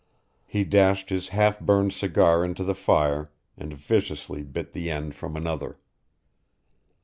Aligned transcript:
He 0.47 0.63
dashed 0.63 1.11
his 1.11 1.29
half 1.29 1.59
burned 1.59 1.93
cigar 1.93 2.43
into 2.43 2.63
the 2.63 2.73
fire, 2.73 3.29
and 3.55 3.71
viciously 3.75 4.41
bit 4.41 4.73
the 4.73 4.89
end 4.89 5.13
from 5.13 5.37
another. 5.37 5.77